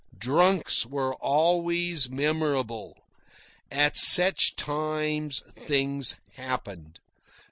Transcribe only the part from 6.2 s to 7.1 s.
happened.